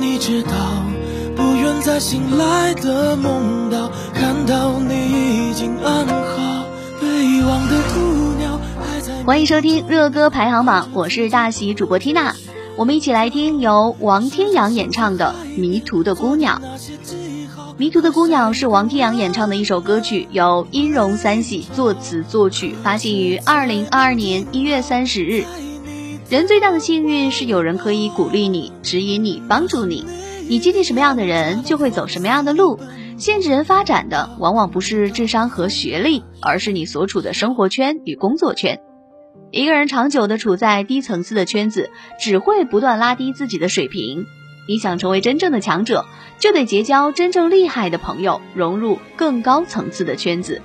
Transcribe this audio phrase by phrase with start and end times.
[0.00, 0.50] 你知道，
[1.34, 6.64] 不愿在醒来的梦到看到你已经安好。
[7.00, 9.12] 被忘的姑娘还在。
[9.24, 12.36] 欢迎收听热歌排行榜，我是大喜主播缇娜，
[12.76, 16.62] 我们一起来听由王天阳演唱的《迷途的姑娘》。
[17.76, 25.44] 《迷途的姑娘》是王天阳演唱的一首歌曲，由音容三喜作词作曲，发行于二零二二年一月三十日。
[26.30, 30.04] 人最大的幸运是有人可以鼓励你、指引你、帮助你。
[30.46, 32.78] 你接近什么样的人，就会走什么样的路。
[33.16, 38.78] 限制人发展的，往往不是智商和学历，而是你所处的生活圈与工作圈。
[39.50, 41.88] 一个人长久的处在低层次的圈子，
[42.20, 44.26] 只会不断拉低自己的水平。
[44.68, 46.04] 你想成为真正的强者，
[46.38, 50.60] 就得结交真正厉害的朋友，融入更高层次的圈子。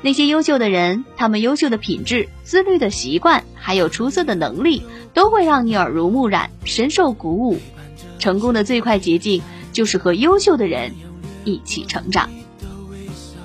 [0.00, 7.58] 那些优秀的人，他们优秀的品质、自律的习惯，还有出色的能力，都会让你耳濡目染，深受鼓舞。
[8.18, 10.92] 成功的最快捷径，就是和优秀的人
[11.44, 12.30] 一起成长。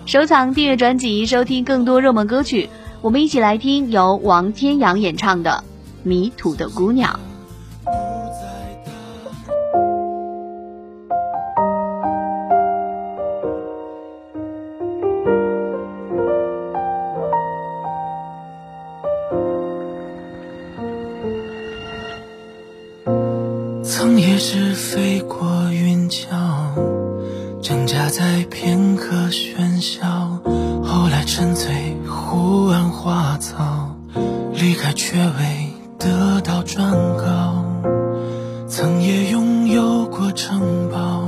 [0.05, 2.69] 收藏、订阅专辑，收听更多热门歌曲。
[3.01, 5.63] 我们一起来听由王天阳演唱的
[6.07, 7.19] 《迷途的姑娘》。
[24.03, 26.27] 曾也是飞过云霄，
[27.61, 30.41] 挣扎在片刻喧嚣，
[30.83, 33.95] 后来沉醉湖岸花草，
[34.55, 37.63] 离开却未得到转告。
[38.67, 41.23] 曾也拥有过城堡，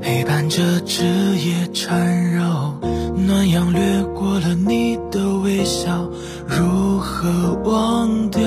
[0.00, 2.74] 陪伴着枝叶缠绕，
[3.16, 6.10] 暖阳掠过了你的微笑，
[6.44, 8.42] 如何忘掉？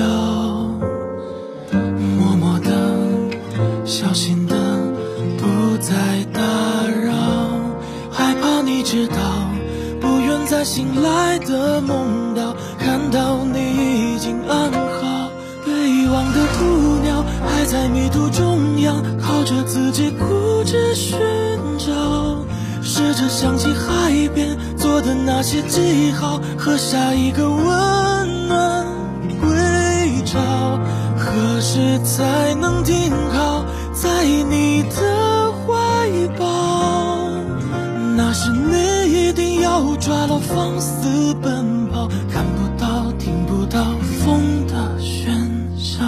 [10.56, 15.30] 在醒来的梦到看到你已经安好。
[15.66, 21.18] 被遗忘的姑娘还在迷途中央，靠着自己固执寻
[21.76, 22.38] 找，
[22.82, 28.86] 试着想起海边做的那些记号，和下一个温暖
[29.38, 30.40] 归巢，
[31.18, 33.62] 何时才能停靠？
[33.92, 36.08] 在你的怀
[36.38, 37.28] 抱，
[38.16, 38.95] 那是你
[40.06, 43.82] 抓牢放肆奔跑，看不到听不到
[44.24, 45.26] 风的喧
[45.76, 46.04] 嚣。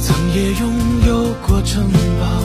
[0.00, 0.72] 曾也拥
[1.08, 2.35] 有过城堡，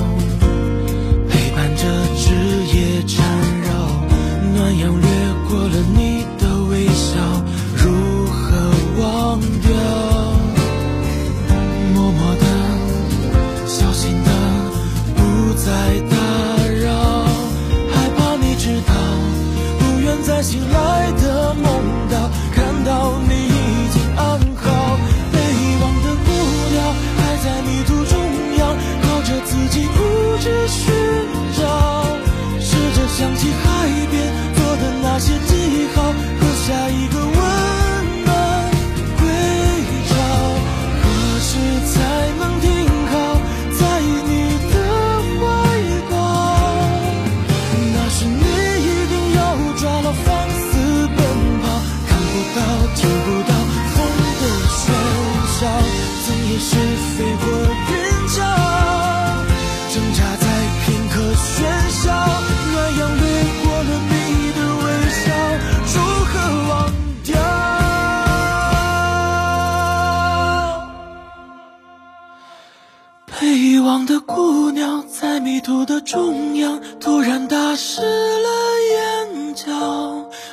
[73.41, 78.49] 被遗忘的姑娘，在迷途的中央，突然打湿了
[78.93, 79.65] 眼角。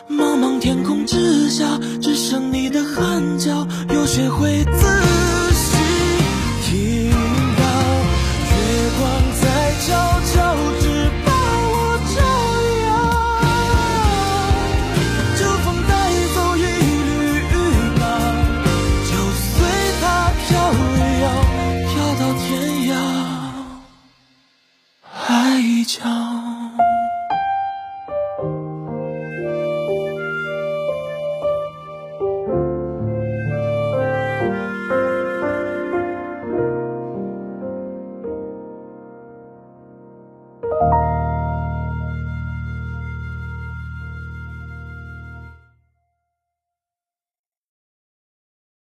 [0.09, 5.18] 茫茫天空之下，只剩你的汗脚，有谁会自。